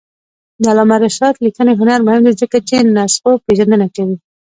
د 0.61 0.63
علامه 0.71 0.97
رشاد 1.05 1.35
لیکنی 1.45 1.73
هنر 1.79 1.99
مهم 2.07 2.21
دی 2.27 2.33
ځکه 2.41 2.57
چې 2.67 2.75
نسخوپېژندنه 2.95 3.87
کوي. 3.95 4.15